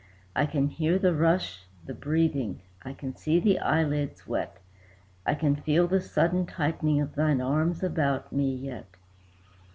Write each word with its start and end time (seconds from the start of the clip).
I 0.35 0.47
can 0.47 0.67
hear 0.69 0.97
the 0.97 1.13
rush, 1.13 1.65
the 1.85 1.93
breathing; 1.93 2.61
I 2.81 2.91
can 2.93 3.15
see 3.15 3.39
the 3.39 3.59
eyelids 3.59 4.25
wet; 4.27 4.57
I 5.27 5.35
can 5.35 5.55
feel 5.55 5.87
the 5.87 6.01
sudden 6.01 6.47
tightening 6.47 6.99
of 6.99 7.13
thine 7.13 7.39
arms 7.39 7.83
about 7.83 8.33
me 8.33 8.51
yet. 8.51 8.87